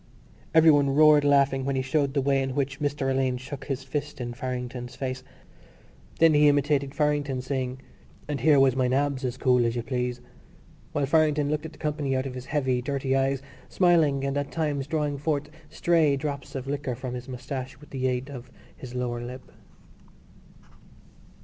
Everyone 0.55 0.89
roared 0.95 1.23
laughing 1.23 1.63
when 1.63 1.75
he 1.75 1.83
showed 1.83 2.15
the 2.15 2.23
way 2.23 2.41
in 2.41 2.55
which 2.55 2.79
Mr 2.79 3.11
Alleyne 3.11 3.37
shook 3.37 3.65
his 3.65 3.83
fist 3.83 4.19
in 4.19 4.33
Farrington's 4.33 4.95
face. 4.95 5.23
Then 6.17 6.33
he 6.33 6.47
imitated 6.49 6.95
Farrington, 6.95 7.39
saying, 7.43 7.83
"And 8.27 8.39
here 8.41 8.59
was 8.59 8.75
my 8.75 8.87
nabs, 8.87 9.23
as 9.23 9.37
cool 9.37 9.63
as 9.63 9.75
you 9.75 9.83
please," 9.83 10.19
while 10.91 11.05
Farrington 11.05 11.51
looked 11.51 11.67
at 11.67 11.71
the 11.73 11.77
company 11.77 12.15
out 12.15 12.25
of 12.25 12.33
his 12.33 12.47
heavy 12.47 12.81
dirty 12.81 13.15
eyes, 13.15 13.43
smiling 13.69 14.23
and 14.25 14.35
at 14.39 14.51
times 14.51 14.87
drawing 14.87 15.19
forth 15.19 15.51
stray 15.69 16.17
drops 16.17 16.55
of 16.55 16.65
liquor 16.65 16.95
from 16.95 17.13
his 17.13 17.29
moustache 17.29 17.79
with 17.79 17.91
the 17.91 18.07
aid 18.07 18.27
of 18.31 18.49
his 18.75 18.95
lower 18.95 19.21
lip. 19.23 19.51